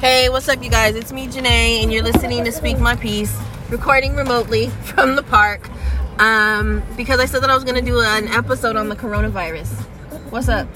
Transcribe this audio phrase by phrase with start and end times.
[0.00, 0.94] Hey, what's up, you guys?
[0.94, 5.68] It's me, Janae, and you're listening to Speak My Piece, recording remotely from the park.
[6.18, 9.68] Um, because I said that I was gonna do an episode on the coronavirus.
[10.30, 10.66] What's up?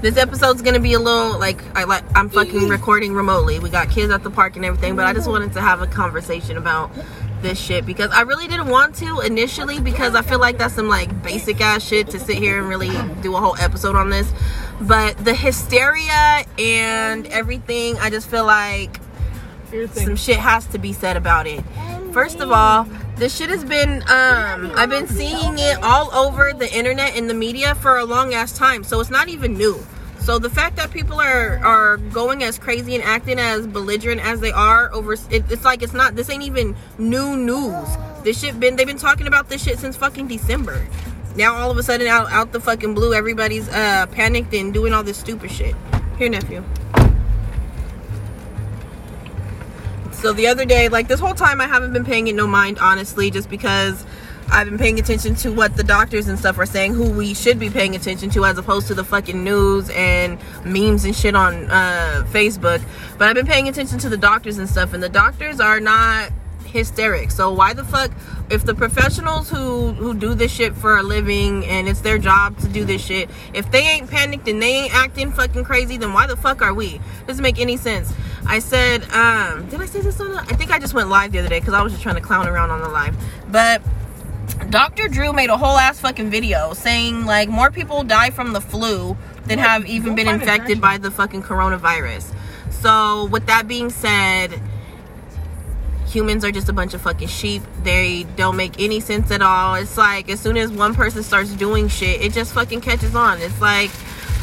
[0.00, 3.58] This episode's gonna be a little like I like I'm fucking recording remotely.
[3.58, 5.86] We got kids at the park and everything, but I just wanted to have a
[5.86, 6.90] conversation about
[7.42, 10.88] this shit because I really didn't want to initially because I feel like that's some
[10.88, 12.90] like basic ass shit to sit here and really
[13.20, 14.32] do a whole episode on this.
[14.80, 19.00] But the hysteria and everything, I just feel like
[19.92, 21.64] some shit has to be said about it.
[22.12, 22.84] First of all,
[23.16, 27.34] this shit has been um I've been seeing it all over the internet and the
[27.34, 28.84] media for a long ass time.
[28.84, 29.84] So it's not even new.
[30.20, 34.40] So the fact that people are are going as crazy and acting as belligerent as
[34.40, 37.88] they are over it, it's like it's not this ain't even new news.
[38.22, 40.86] This shit been they've been talking about this shit since fucking December.
[41.36, 44.92] Now all of a sudden out out the fucking blue everybody's uh panicked and doing
[44.92, 45.74] all this stupid shit.
[46.18, 46.64] Here nephew.
[50.12, 52.78] So the other day, like this whole time I haven't been paying it no mind
[52.78, 54.06] honestly just because
[54.50, 57.58] I've been paying attention to what the doctors and stuff are saying, who we should
[57.58, 61.70] be paying attention to, as opposed to the fucking news and memes and shit on
[61.70, 62.82] uh, Facebook.
[63.18, 66.30] But I've been paying attention to the doctors and stuff, and the doctors are not
[66.74, 67.30] hysteric.
[67.30, 68.10] So why the fuck,
[68.50, 72.58] if the professionals who who do this shit for a living and it's their job
[72.58, 76.12] to do this shit, if they ain't panicked and they ain't acting fucking crazy, then
[76.12, 77.00] why the fuck are we?
[77.26, 78.12] Doesn't make any sense.
[78.46, 80.32] I said, um, did I say this on?
[80.32, 82.16] The, I think I just went live the other day because I was just trying
[82.16, 83.16] to clown around on the live,
[83.50, 83.80] but
[84.68, 85.08] Dr.
[85.08, 89.16] Drew made a whole ass fucking video saying like more people die from the flu
[89.46, 92.34] than have even been infected by the fucking coronavirus.
[92.70, 94.60] So, with that being said,
[96.14, 97.62] humans are just a bunch of fucking sheep.
[97.82, 99.74] They don't make any sense at all.
[99.74, 103.40] It's like as soon as one person starts doing shit, it just fucking catches on.
[103.40, 103.90] It's like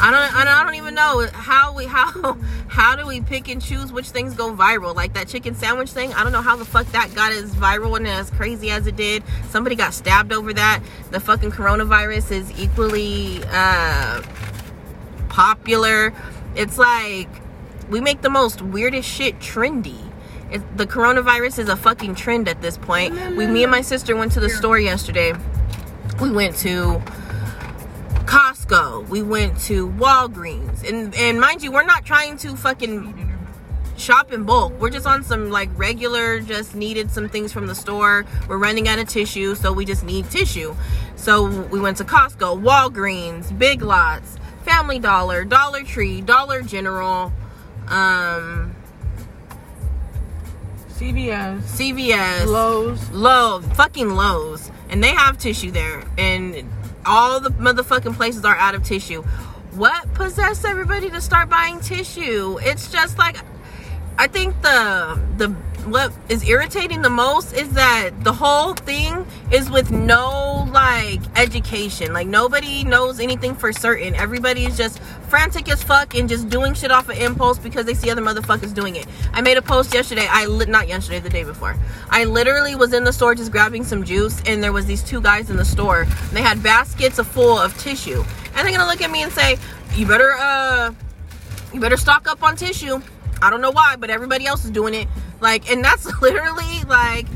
[0.04, 2.36] I don't, I don't, even know how we, how,
[2.68, 4.96] how do we pick and choose which things go viral?
[4.96, 6.12] Like that chicken sandwich thing.
[6.14, 8.96] I don't know how the fuck that got as viral and as crazy as it
[8.96, 9.22] did.
[9.52, 10.82] Somebody got stabbed over that.
[11.12, 14.24] The fucking coronavirus is equally uh,
[15.30, 16.14] popular.
[16.56, 17.30] It's like
[17.92, 20.11] we make the most weirdest shit trendy.
[20.76, 23.14] The coronavirus is a fucking trend at this point.
[23.38, 25.34] We, me and my sister went to the store yesterday.
[26.22, 27.02] We went to
[28.26, 29.08] Costco.
[29.08, 30.88] We went to Walgreens.
[30.88, 33.32] And and mind you, we're not trying to fucking
[33.98, 34.74] shop in bulk.
[34.80, 38.26] We're just on some like regular, just needed some things from the store.
[38.48, 40.76] We're running out of tissue, so we just need tissue.
[41.16, 47.32] So we went to Costco, Walgreens, Big Lots, Family Dollar, Dollar Tree, Dollar General,
[47.88, 48.76] um,
[51.02, 56.70] CVS, CVS, Lowe's, Lowe's, fucking Lowe's, and they have tissue there, and
[57.08, 59.24] all the motherfucking places are out of tissue.
[59.72, 62.60] What possessed everybody to start buying tissue?
[62.62, 63.38] It's just like
[64.20, 65.56] I think the the
[65.86, 72.14] what is irritating the most is that the whole thing is with no like education.
[72.14, 74.16] Like nobody knows anything for certain.
[74.16, 75.00] Everybody is just
[75.30, 78.74] frantic as fuck and just doing shit off of impulse because they see other motherfuckers
[78.74, 79.08] doing it.
[79.34, 80.28] I made a post yesterday.
[80.30, 81.76] I li- not yesterday, the day before.
[82.10, 85.22] I literally was in the store just grabbing some juice and there was these two
[85.22, 86.06] guys in the store.
[86.32, 88.24] they had baskets full of tissue.
[88.56, 89.58] And they're gonna look at me and say,
[89.96, 90.94] "You better uh,
[91.74, 93.02] you better stock up on tissue."
[93.42, 95.08] I don't know why, but everybody else is doing it.
[95.42, 97.28] Like, and that's literally like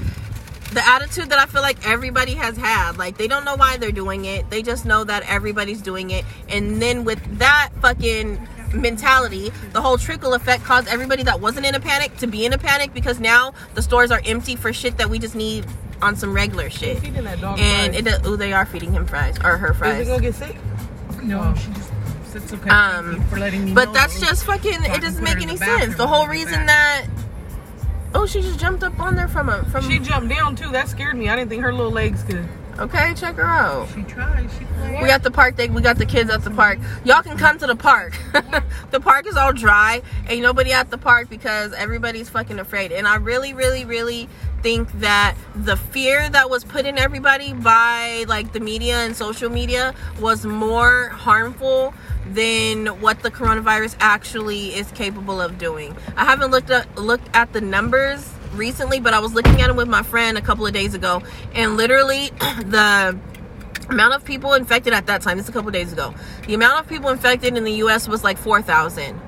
[0.71, 2.97] the attitude that I feel like everybody has had.
[2.97, 4.49] Like, they don't know why they're doing it.
[4.49, 6.23] They just know that everybody's doing it.
[6.49, 11.75] And then with that fucking mentality, the whole trickle effect caused everybody that wasn't in
[11.75, 14.97] a panic to be in a panic because now the stores are empty for shit
[14.97, 15.65] that we just need
[16.01, 17.03] on some regular shit.
[17.03, 20.01] and it, oh, they are feeding him fries or her fries.
[20.01, 20.57] Is he gonna get sick?
[21.23, 21.55] No, oh.
[21.55, 21.91] she just
[22.35, 22.69] it's okay.
[22.69, 24.83] Um, for letting me but that's just fucking.
[24.83, 25.95] It doesn't make any sense.
[25.95, 27.05] The whole reason that.
[28.17, 29.89] Oh, she just jumped up on there from a from.
[29.89, 30.71] She jumped down too.
[30.71, 31.27] That scared me.
[31.27, 32.47] I didn't think her little legs could.
[32.77, 33.87] Okay, check her out.
[33.95, 34.49] She tried.
[34.57, 35.01] She played.
[35.01, 35.73] We got the park thing.
[35.73, 36.77] We got the kids at the park.
[37.05, 38.17] Y'all can come to the park.
[38.91, 40.01] the park is all dry.
[40.27, 42.91] Ain't nobody at the park because everybody's fucking afraid.
[42.91, 44.27] And I really, really, really
[44.61, 49.49] think that the fear that was put in everybody by like the media and social
[49.49, 51.93] media was more harmful
[52.25, 55.95] than what the coronavirus actually is capable of doing.
[56.17, 59.75] I haven't looked at looked at the numbers recently, but I was looking at them
[59.75, 61.21] with my friend a couple of days ago,
[61.53, 63.17] and literally the
[63.89, 66.13] amount of people infected at that time, this a couple of days ago,
[66.47, 69.19] the amount of people infected in the US was like 4,000.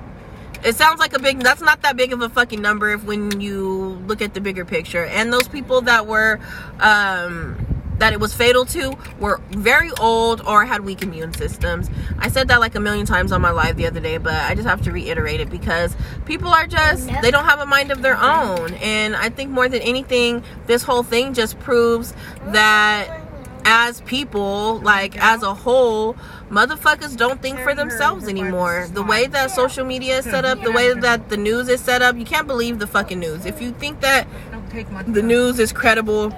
[0.64, 3.40] It sounds like a big, that's not that big of a fucking number if when
[3.40, 5.04] you look at the bigger picture.
[5.04, 6.40] And those people that were,
[6.80, 7.64] um,
[7.98, 11.90] that it was fatal to were very old or had weak immune systems.
[12.18, 14.54] I said that like a million times on my live the other day, but I
[14.54, 18.02] just have to reiterate it because people are just they don't have a mind of
[18.02, 18.74] their own.
[18.74, 22.14] And I think more than anything, this whole thing just proves
[22.46, 23.24] that
[23.64, 26.14] as people, like as a whole,
[26.50, 28.88] motherfuckers don't think for themselves anymore.
[28.90, 32.00] The way that social media is set up, the way that the news is set
[32.00, 33.44] up, you can't believe the fucking news.
[33.44, 36.32] If you think that Don't take my the news is credible,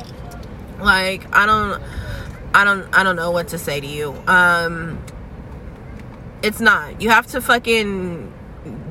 [0.82, 1.82] like I don't
[2.54, 4.14] I don't I don't know what to say to you.
[4.26, 5.02] Um
[6.42, 7.00] it's not.
[7.02, 8.32] You have to fucking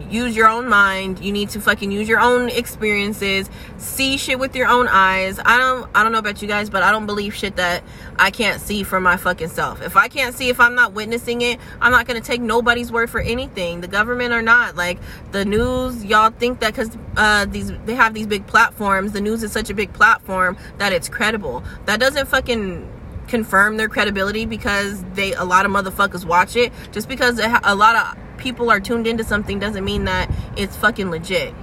[0.09, 1.23] use your own mind.
[1.23, 3.49] You need to fucking use your own experiences.
[3.77, 5.39] See shit with your own eyes.
[5.43, 7.83] I don't I don't know about you guys, but I don't believe shit that
[8.17, 9.81] I can't see for my fucking self.
[9.81, 12.91] If I can't see if I'm not witnessing it, I'm not going to take nobody's
[12.91, 13.81] word for anything.
[13.81, 14.75] The government or not.
[14.75, 14.99] Like
[15.31, 19.43] the news, y'all think that cuz uh these they have these big platforms, the news
[19.43, 21.63] is such a big platform that it's credible.
[21.85, 22.95] That doesn't fucking
[23.27, 27.95] confirm their credibility because they a lot of motherfuckers watch it just because a lot
[27.95, 31.53] of people are tuned into something doesn't mean that it's fucking legit.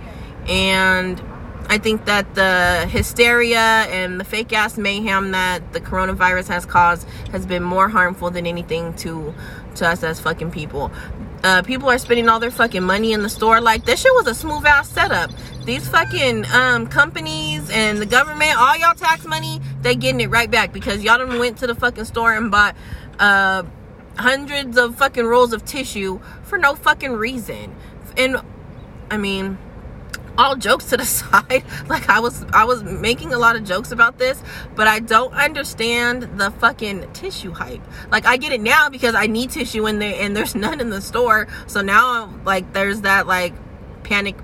[0.49, 1.20] And
[1.69, 7.08] i think that the hysteria and the fake ass mayhem that the coronavirus has caused
[7.32, 9.34] has been more harmful than anything to
[9.75, 10.90] to us as fucking people.
[11.44, 13.61] Uh, people are spending all their fucking money in the store.
[13.61, 15.31] Like this shit was a smooth ass setup.
[15.64, 20.50] These fucking um, companies and the government all y'all tax money they getting it right
[20.50, 22.76] back because y'all done went to the fucking store and bought
[23.19, 23.64] uh,
[24.18, 27.74] hundreds of fucking rolls of tissue for no fucking reason.
[28.16, 28.40] And
[29.10, 29.58] i mean
[30.38, 33.90] all jokes to the side like i was i was making a lot of jokes
[33.92, 34.42] about this
[34.74, 37.80] but i don't understand the fucking tissue hype.
[38.10, 40.90] Like i get it now because i need tissue in there and there's none in
[40.90, 41.46] the store.
[41.66, 43.54] So now like there's that like
[44.02, 44.36] panic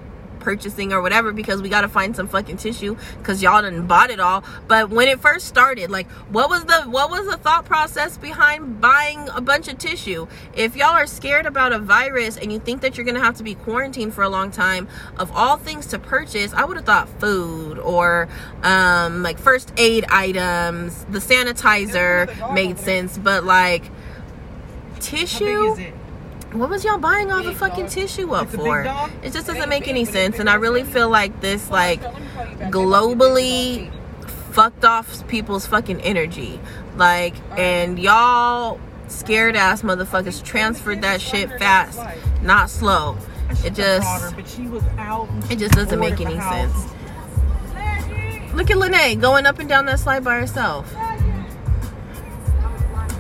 [0.43, 4.11] purchasing or whatever because we got to find some fucking tissue because y'all didn't bought
[4.11, 4.45] it all.
[4.69, 8.81] But when it first started like what was the what was the thought process behind
[8.81, 10.27] buying a bunch of tissue?
[10.55, 13.43] If y'all are scared about a virus and you think that you're gonna have to
[13.43, 17.09] be quarantined for a long time of all things to purchase i would have thought
[17.21, 18.29] food or
[18.63, 23.91] um like first aid items the sanitizer made sense but like
[25.01, 25.95] tissue big is it?
[26.55, 29.11] What was y'all buying all the fucking tissue up It's a big for?
[29.23, 32.01] It just doesn't make any sense, and I really feel like this like
[32.71, 33.91] globally
[34.53, 36.61] fucked off people's fucking energy.
[36.97, 38.79] Like, and y'all
[39.09, 42.01] scared ass motherfuckers transferred that shit fast,
[42.43, 43.17] not slow.
[43.65, 46.75] It just her, but she was out and it just doesn't make any sense.
[48.55, 50.95] Look at Lene going up and down that slide by herself.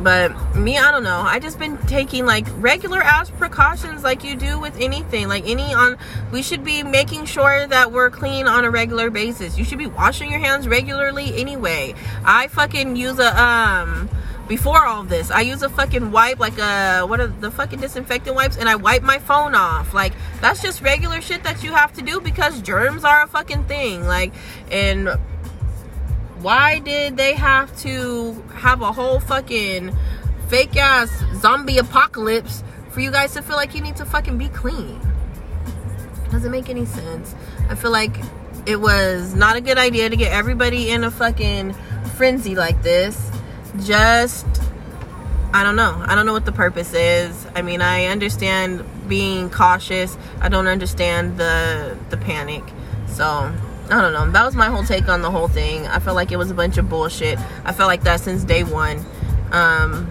[0.03, 1.21] But me, I don't know.
[1.21, 5.29] I just been taking like regular ass precautions like you do with anything.
[5.29, 5.97] Like any on
[6.31, 9.57] we should be making sure that we're clean on a regular basis.
[9.57, 11.95] You should be washing your hands regularly anyway.
[12.25, 14.09] I fucking use a um
[14.49, 18.37] before all this, I use a fucking wipe, like a what are the fucking disinfectant
[18.37, 19.95] wipes, and I wipe my phone off.
[19.95, 23.65] Like that's just regular shit that you have to do because germs are a fucking
[23.65, 24.05] thing.
[24.05, 24.33] Like,
[24.71, 25.09] and
[26.43, 29.97] why did they have to have a whole fucking
[30.49, 34.49] fake ass zombie apocalypse for you guys to feel like you need to fucking be
[34.49, 35.01] clean?
[36.31, 37.35] Doesn't make any sense.
[37.69, 38.17] I feel like
[38.67, 41.75] it was not a good idea to get everybody in a fucking
[42.17, 43.31] frenzy like this.
[43.85, 44.47] Just
[45.55, 46.03] I don't know.
[46.07, 47.47] I don't know what the purpose is.
[47.55, 50.17] I mean, I understand being cautious.
[50.41, 52.65] I don't understand the the panic.
[53.07, 53.53] So,
[53.91, 54.31] I don't know.
[54.31, 55.87] That was my whole take on the whole thing.
[55.87, 57.39] I felt like it was a bunch of bullshit.
[57.65, 59.05] I felt like that since day 1.
[59.53, 60.11] Um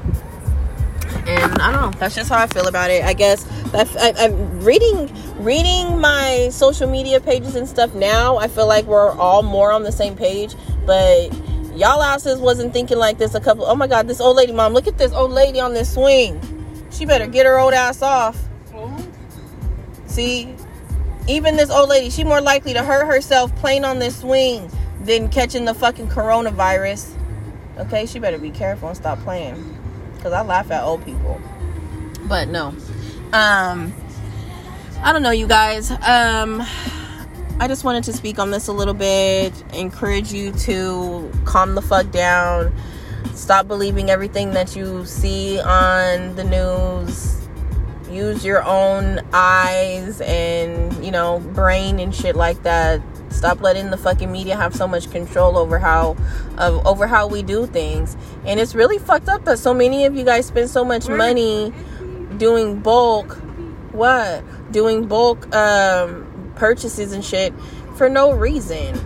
[1.28, 2.00] and I don't know.
[2.00, 3.04] That's just how I feel about it.
[3.04, 5.12] I guess I, I'm reading
[5.44, 8.38] reading my social media pages and stuff now.
[8.38, 11.32] I feel like we're all more on the same page, but
[11.75, 13.66] y'all asses wasn't thinking like this a couple.
[13.66, 16.40] Oh my god, this old lady, mom, look at this old lady on this swing.
[16.92, 18.38] She better get her old ass off.
[20.08, 20.54] See,
[21.28, 24.70] even this old lady, she more likely to hurt herself playing on this swing
[25.04, 27.13] than catching the fucking coronavirus.
[27.78, 29.78] Okay, she better be careful and stop playing.
[30.22, 31.42] Cause I laugh at old people.
[32.28, 32.75] But no.
[33.34, 33.94] Um
[35.04, 35.90] I don't know you guys.
[35.92, 36.62] Um
[37.60, 41.82] I just wanted to speak on this a little bit, encourage you to calm the
[41.82, 42.74] fuck down.
[43.34, 47.41] Stop believing everything that you see on the news.
[48.12, 53.01] Use your own eyes and, you know, brain and shit like that.
[53.30, 56.18] Stop letting the fucking media have so much control over how
[56.58, 58.18] of over how we do things.
[58.46, 61.72] And it's really fucked up that so many of you guys spend so much money
[62.38, 63.38] doing bulk
[63.94, 64.44] what?
[64.72, 67.53] Doing bulk um purchases and shit
[67.96, 69.00] for no reason.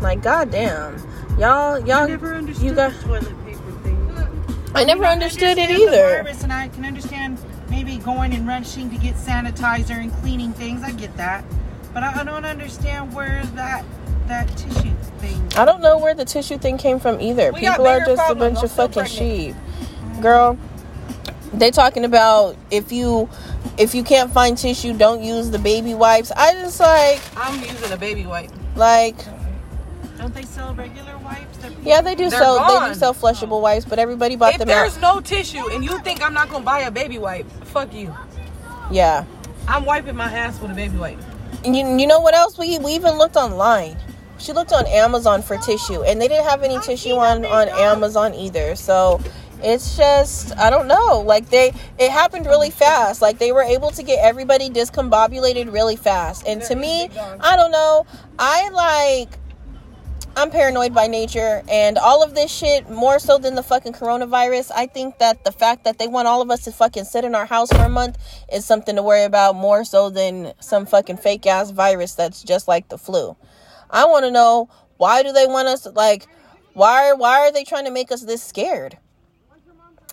[0.00, 0.96] Like goddamn.
[1.38, 3.60] Y'all y'all I never understood you got the toilet paper
[4.74, 6.42] I never mean, understood it understand the either.
[6.42, 7.38] and I can understand
[8.04, 10.82] going and rushing to get sanitizer and cleaning things.
[10.82, 11.44] I get that,
[11.92, 13.84] but I, I don't understand where that
[14.26, 15.48] that tissue thing.
[15.56, 17.52] I don't know where the tissue thing came from either.
[17.52, 19.08] We People are just a bunch I'm of fucking pregnant.
[19.10, 19.54] sheep.
[20.20, 20.58] Girl,
[21.52, 23.28] they talking about if you
[23.78, 26.30] if you can't find tissue, don't use the baby wipes.
[26.32, 28.50] I just like I'm using a baby wipe.
[28.76, 29.16] like
[30.18, 31.58] Don't they sell regular wipes?
[31.82, 34.68] Yeah, they do They're sell they do sell flushable wipes, but everybody bought If them
[34.68, 35.16] there's out.
[35.16, 38.14] no tissue and you think I'm not gonna buy a baby wipe, fuck you.
[38.90, 39.24] Yeah.
[39.66, 41.18] I'm wiping my ass with a baby wipe.
[41.64, 42.58] And you, you know what else?
[42.58, 43.96] We, we even looked online.
[44.38, 48.34] She looked on Amazon for tissue, and they didn't have any tissue on, on Amazon
[48.34, 48.76] either.
[48.76, 49.20] So
[49.62, 51.20] it's just, I don't know.
[51.20, 53.22] Like, they, it happened really fast.
[53.22, 56.46] Like, they were able to get everybody discombobulated really fast.
[56.46, 57.08] And to me,
[57.40, 58.06] I don't know.
[58.38, 59.30] I like,
[60.36, 64.72] I'm paranoid by nature, and all of this shit, more so than the fucking coronavirus,
[64.74, 67.36] I think that the fact that they want all of us to fucking sit in
[67.36, 68.18] our house for a month
[68.52, 72.66] is something to worry about more so than some fucking fake ass virus that's just
[72.66, 73.36] like the flu.
[73.88, 76.26] I want to know why do they want us like
[76.72, 78.98] why why are they trying to make us this scared?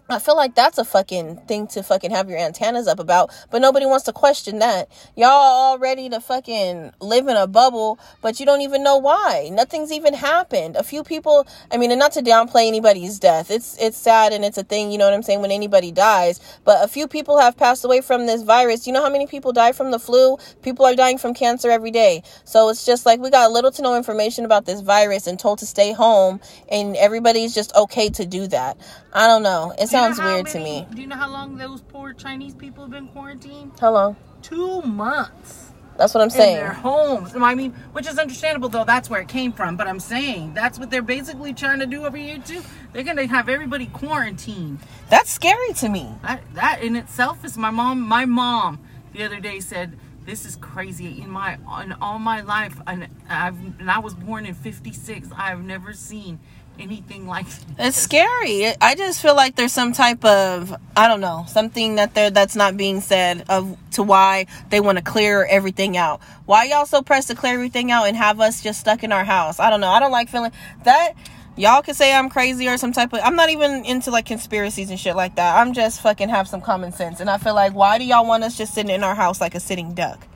[0.09, 3.61] I feel like that's a fucking thing to fucking have your antennas up about, but
[3.61, 4.89] nobody wants to question that.
[5.15, 9.49] Y'all all ready to fucking live in a bubble, but you don't even know why.
[9.51, 10.75] Nothing's even happened.
[10.75, 13.49] A few people, I mean, and not to downplay anybody's death.
[13.49, 16.41] It's it's sad and it's a thing, you know what I'm saying, when anybody dies,
[16.65, 18.87] but a few people have passed away from this virus.
[18.87, 20.37] You know how many people die from the flu?
[20.61, 22.23] People are dying from cancer every day.
[22.43, 25.59] So it's just like we got little to no information about this virus and told
[25.59, 28.77] to stay home and everybody's just okay to do that.
[29.13, 29.73] I don't know.
[29.77, 30.87] It Do you know sounds how weird to me.
[30.93, 33.73] Do you know how long those poor Chinese people have been quarantined?
[33.79, 34.15] Hello.
[34.41, 36.81] Two months That's what I'm in their saying.
[36.81, 37.35] homes.
[37.35, 38.85] I mean, which is understandable though.
[38.85, 39.77] That's where it came from.
[39.77, 42.63] But I'm saying that's what they're basically trying to do over here too.
[42.93, 44.79] They're gonna have everybody quarantined.
[45.09, 46.09] That's scary to me.
[46.23, 48.01] That that in itself is my mom.
[48.01, 48.79] My mom
[49.13, 51.21] the other day said, "This is crazy.
[51.21, 55.29] In my in all my life, and I've and I was born in '56.
[55.37, 56.39] I've never seen
[56.79, 57.45] anything like.
[57.77, 58.73] It's scary.
[58.81, 62.55] I just feel like there's some type of I don't know something that there that's
[62.55, 66.21] not being said of to why they want to clear everything out.
[66.45, 69.23] Why y'all so pressed to clear everything out and have us just stuck in our
[69.23, 69.59] house?
[69.59, 69.89] I don't know.
[69.89, 70.51] I don't like feeling
[70.83, 71.13] that.
[71.57, 73.19] Y'all can say I'm crazy or some type of.
[73.23, 75.57] I'm not even into like conspiracies and shit like that.
[75.57, 77.19] I'm just fucking have some common sense.
[77.19, 79.53] And I feel like why do y'all want us just sitting in our house like
[79.53, 80.27] a sitting duck?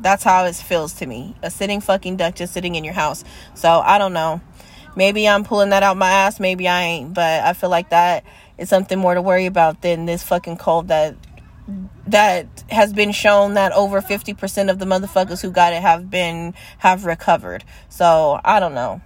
[0.00, 1.36] That's how it feels to me.
[1.42, 3.24] A sitting fucking duck just sitting in your house.
[3.54, 4.40] So I don't know.
[4.96, 6.40] Maybe I'm pulling that out my ass.
[6.40, 7.14] Maybe I ain't.
[7.14, 8.24] But I feel like that
[8.58, 11.16] is something more to worry about than this fucking cold that
[12.06, 16.54] that has been shown that over 50% of the motherfuckers who got it have been
[16.78, 17.64] have recovered.
[17.88, 19.00] So I don't know.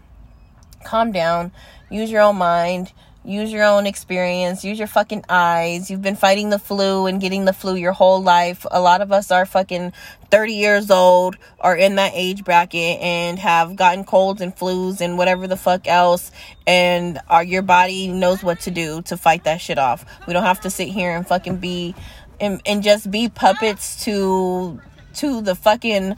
[0.84, 1.52] Calm down.
[1.90, 2.92] Use your own mind.
[3.28, 4.64] Use your own experience.
[4.64, 5.90] Use your fucking eyes.
[5.90, 8.64] You've been fighting the flu and getting the flu your whole life.
[8.70, 9.92] A lot of us are fucking
[10.30, 15.18] 30 years old, are in that age bracket, and have gotten colds and flus and
[15.18, 16.30] whatever the fuck else.
[16.66, 20.06] And our, your body knows what to do to fight that shit off.
[20.26, 21.94] We don't have to sit here and fucking be
[22.40, 24.80] and, and just be puppets to
[25.16, 26.16] to the fucking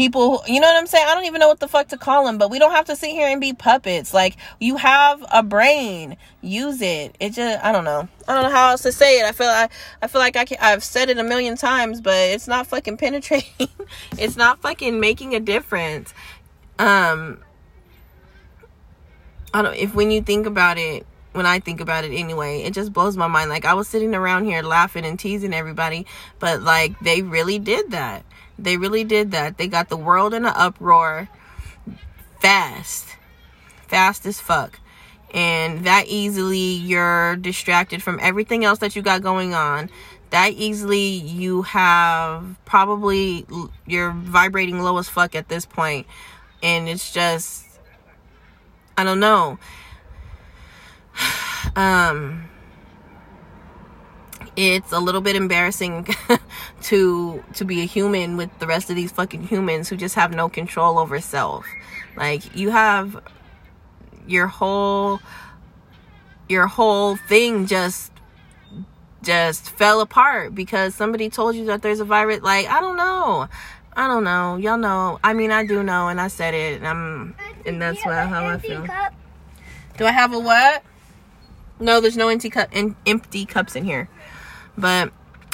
[0.00, 1.04] people you know what i'm saying?
[1.06, 2.96] I don't even know what the fuck to call them but we don't have to
[2.96, 4.14] sit here and be puppets.
[4.14, 6.16] Like you have a brain.
[6.40, 7.14] Use it.
[7.20, 8.08] It just i don't know.
[8.26, 9.26] I don't know how else to say it.
[9.26, 9.68] I feel i,
[10.00, 12.96] I feel like I can, i've said it a million times but it's not fucking
[12.96, 13.68] penetrating.
[14.18, 16.14] It's not fucking making a difference.
[16.78, 17.40] Um
[19.52, 22.74] i don't if when you think about it when I think about it anyway, it
[22.74, 23.50] just blows my mind.
[23.50, 26.06] Like I was sitting around here laughing and teasing everybody,
[26.40, 28.24] but like they really did that.
[28.62, 29.56] They really did that.
[29.56, 31.28] They got the world in an uproar
[32.40, 33.16] fast.
[33.88, 34.78] Fast as fuck.
[35.32, 39.90] And that easily you're distracted from everything else that you got going on.
[40.30, 43.46] That easily you have probably
[43.86, 46.06] you're vibrating low as fuck at this point.
[46.62, 47.64] And it's just
[48.96, 49.58] I don't know
[51.76, 52.49] um
[54.56, 56.08] it's a little bit embarrassing
[56.82, 60.34] to to be a human with the rest of these fucking humans who just have
[60.34, 61.66] no control over self.
[62.16, 63.20] Like you have
[64.26, 65.20] your whole
[66.48, 68.12] your whole thing just
[69.22, 72.40] just fell apart because somebody told you that there's a virus.
[72.42, 73.48] Like i don't know.
[73.96, 74.56] I don't know.
[74.56, 75.18] Y'all know.
[75.22, 78.46] I mean i do know and i said it and i'm and that's what, how
[78.46, 78.86] i feel.
[79.96, 80.82] do i have a what?
[81.78, 84.08] No, there's no empty cup in, empty cups in here.
[84.80, 85.12] But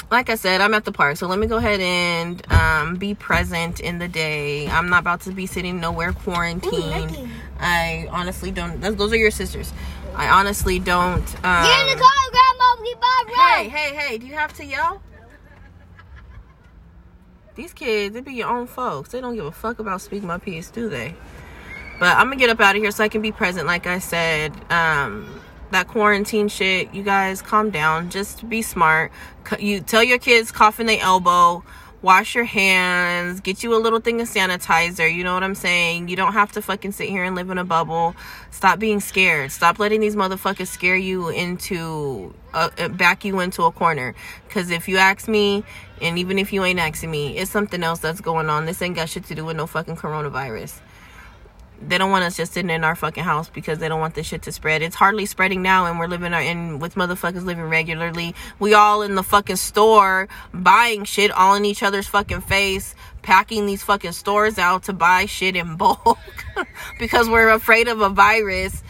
[0.09, 3.13] like I said, I'm at the park, so let me go ahead and um, be
[3.13, 4.67] present in the day.
[4.69, 7.29] I'm not about to be sitting nowhere quarantined.
[7.59, 8.79] I honestly don't.
[8.79, 9.73] Those, those are your sisters.
[10.15, 11.25] I honestly don't.
[11.45, 12.81] Um, Get in the car, Grandma.
[12.81, 14.17] We buy Hey, hey, hey!
[14.17, 15.01] Do you have to yell?
[17.55, 19.09] These kids, they be your own folks.
[19.09, 21.15] They don't give a fuck about speaking my piece, do they?
[21.99, 23.65] But I'm gonna get up out of here so I can be present.
[23.65, 26.93] Like I said, um, that quarantine shit.
[26.93, 28.09] You guys, calm down.
[28.09, 29.11] Just be smart.
[29.59, 31.63] You tell your kids cough in their elbow.
[32.03, 33.39] Wash your hands.
[33.39, 35.11] Get you a little thing of sanitizer.
[35.11, 36.09] You know what I'm saying?
[36.09, 38.15] You don't have to fucking sit here and live in a bubble.
[38.51, 39.51] Stop being scared.
[39.51, 44.13] Stop letting these motherfuckers scare you into uh, uh, back you into a corner.
[44.49, 45.63] Cause if you ask me,
[45.99, 48.65] and even if you ain't asking me, it's something else that's going on.
[48.65, 50.79] This ain't got shit to do with no fucking coronavirus
[51.81, 54.27] they don't want us just sitting in our fucking house because they don't want this
[54.27, 54.81] shit to spread.
[54.81, 58.35] It's hardly spreading now, and we're living our, in with motherfuckers living regularly.
[58.59, 63.65] We all in the fucking store buying shit all in each other's fucking face, packing
[63.65, 66.19] these fucking stores out to buy shit in bulk
[66.99, 68.83] because we're afraid of a virus.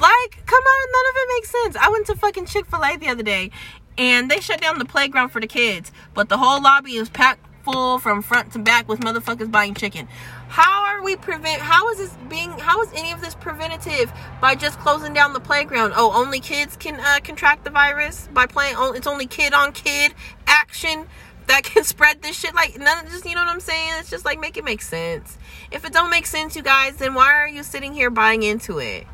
[0.00, 1.76] Like, come on, none of it makes sense.
[1.76, 3.50] I went to fucking Chick Fil A the other day,
[3.96, 7.47] and they shut down the playground for the kids, but the whole lobby is packed
[7.72, 10.08] full from front to back with motherfuckers buying chicken.
[10.48, 11.60] How are we prevent?
[11.60, 12.50] How is this being?
[12.50, 15.92] How is any of this preventative by just closing down the playground?
[15.96, 18.76] Oh, only kids can uh, contract the virus by playing.
[18.78, 20.14] It's only kid on kid
[20.46, 21.06] action
[21.46, 22.54] that can spread this shit.
[22.54, 23.92] Like none of just you know what I'm saying.
[23.98, 25.36] It's just like make it make sense.
[25.70, 28.78] If it don't make sense, you guys, then why are you sitting here buying into
[28.78, 29.06] it?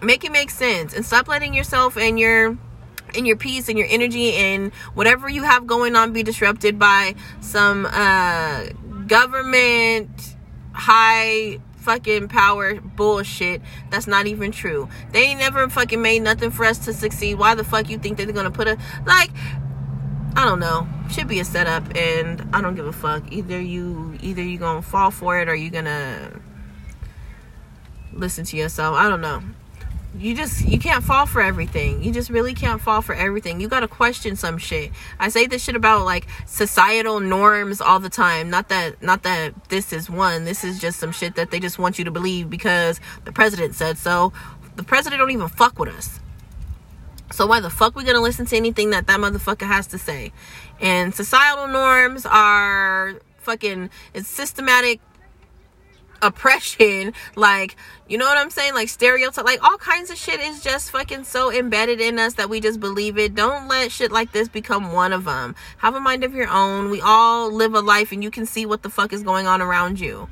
[0.00, 2.58] Make it make sense and stop letting yourself and your
[3.16, 7.14] and your peace and your energy and whatever you have going on be disrupted by
[7.40, 8.64] some uh
[9.06, 10.36] government
[10.72, 14.88] high fucking power bullshit that's not even true.
[15.10, 17.34] They ain't never fucking made nothing for us to succeed.
[17.34, 19.30] Why the fuck you think they're gonna put a like
[20.34, 20.88] I don't know.
[21.10, 23.30] Should be a setup and I don't give a fuck.
[23.30, 26.40] Either you either you gonna fall for it or you gonna
[28.12, 28.96] listen to yourself.
[28.96, 29.42] I don't know
[30.18, 32.02] you just you can't fall for everything.
[32.02, 33.60] You just really can't fall for everything.
[33.60, 34.90] You gotta question some shit.
[35.18, 38.50] I say this shit about like societal norms all the time.
[38.50, 40.44] Not that not that this is one.
[40.44, 43.74] This is just some shit that they just want you to believe because the president
[43.74, 44.32] said so.
[44.76, 46.20] The president don't even fuck with us.
[47.30, 50.32] So why the fuck we gonna listen to anything that that motherfucker has to say?
[50.80, 55.00] And societal norms are fucking it's systematic
[56.22, 57.12] oppression.
[57.36, 57.76] Like
[58.08, 58.74] you know what i'm saying?
[58.74, 62.48] Like stereotype like all kinds of shit is just fucking so embedded in us that
[62.48, 63.34] we just believe it.
[63.34, 66.90] Don't let shit like this become one of them have a mind of your own.
[66.90, 69.60] We all live a life and you can see what the fuck is going on
[69.60, 70.28] around you.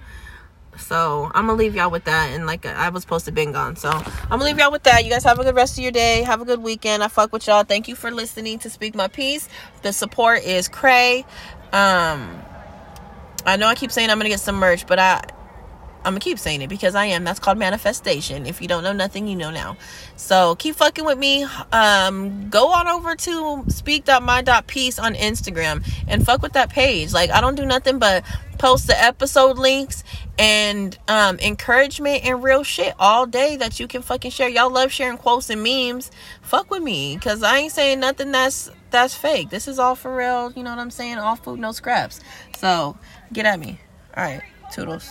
[0.76, 3.76] So i'm gonna leave y'all with that and like i was supposed to been gone.
[3.76, 5.04] So i'm gonna leave y'all with that.
[5.04, 6.22] You guys have a good rest of your day.
[6.22, 7.02] Have a good weekend.
[7.02, 7.64] I fuck with y'all.
[7.64, 9.48] Thank you for listening to speak my piece
[9.82, 11.24] the support is cray.
[11.72, 12.42] Um
[13.46, 15.22] i know i keep saying i'm gonna get some merch but i
[16.04, 17.24] I'm gonna keep saying it because I am.
[17.24, 18.46] That's called manifestation.
[18.46, 19.76] If you don't know nothing, you know now.
[20.16, 21.46] So keep fucking with me.
[21.72, 27.12] Um, go on over to speak.my.peace on Instagram and fuck with that page.
[27.12, 28.24] Like I don't do nothing but
[28.58, 30.04] post the episode links
[30.38, 34.48] and um encouragement and real shit all day that you can fucking share.
[34.48, 36.10] Y'all love sharing quotes and memes.
[36.42, 37.18] Fuck with me.
[37.18, 39.50] Cause I ain't saying nothing that's that's fake.
[39.50, 41.18] This is all for real, you know what I'm saying?
[41.18, 42.20] All food, no scraps.
[42.56, 42.96] So
[43.32, 43.80] get at me.
[44.16, 45.10] Alright, toodles.